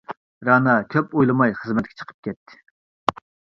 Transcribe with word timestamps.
رەنا 0.47 0.73
كۆپ 0.95 1.13
ئويلىماي 1.19 1.55
خىزمەتكە 1.61 1.95
چىقىپ 2.01 2.29
كەتتى. 2.29 2.61